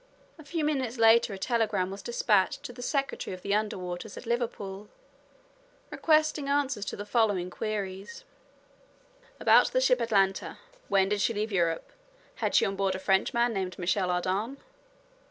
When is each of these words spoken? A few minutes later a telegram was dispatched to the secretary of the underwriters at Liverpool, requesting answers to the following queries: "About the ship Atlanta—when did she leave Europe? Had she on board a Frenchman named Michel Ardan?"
A 0.39 0.43
few 0.43 0.65
minutes 0.65 0.97
later 0.97 1.31
a 1.31 1.37
telegram 1.37 1.91
was 1.91 2.01
dispatched 2.01 2.63
to 2.63 2.73
the 2.73 2.81
secretary 2.81 3.35
of 3.35 3.43
the 3.43 3.53
underwriters 3.53 4.17
at 4.17 4.25
Liverpool, 4.25 4.89
requesting 5.91 6.49
answers 6.49 6.85
to 6.85 6.95
the 6.95 7.05
following 7.05 7.51
queries: 7.51 8.25
"About 9.39 9.67
the 9.67 9.79
ship 9.79 10.01
Atlanta—when 10.01 11.09
did 11.09 11.21
she 11.21 11.35
leave 11.35 11.51
Europe? 11.51 11.91
Had 12.37 12.55
she 12.55 12.65
on 12.65 12.75
board 12.75 12.95
a 12.95 12.99
Frenchman 12.99 13.53
named 13.53 13.77
Michel 13.77 14.09
Ardan?" 14.09 14.57